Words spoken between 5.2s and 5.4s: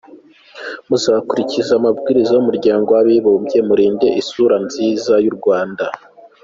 y’u